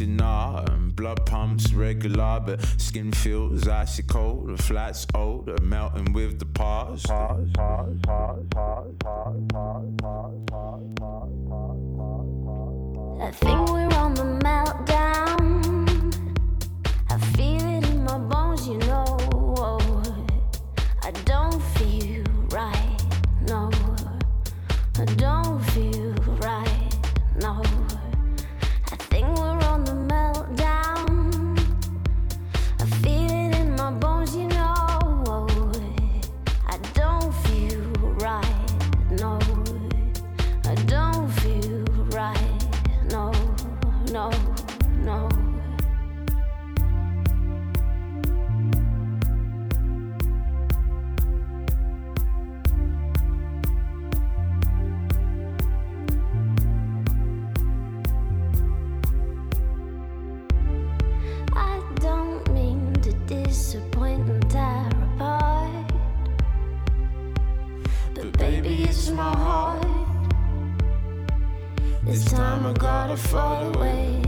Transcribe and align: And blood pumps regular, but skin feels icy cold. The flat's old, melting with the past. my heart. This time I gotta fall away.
And 0.00 0.94
blood 0.94 1.26
pumps 1.26 1.72
regular, 1.72 2.40
but 2.44 2.64
skin 2.76 3.10
feels 3.10 3.66
icy 3.66 4.04
cold. 4.04 4.48
The 4.56 4.62
flat's 4.62 5.06
old, 5.14 5.60
melting 5.62 6.12
with 6.12 6.38
the 6.38 6.46
past. 6.46 7.06
my 69.12 69.36
heart. 69.36 69.86
This 72.04 72.24
time 72.24 72.66
I 72.66 72.72
gotta 72.72 73.16
fall 73.16 73.74
away. 73.74 74.22